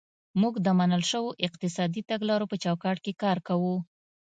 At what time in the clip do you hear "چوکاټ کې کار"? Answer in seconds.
2.63-3.37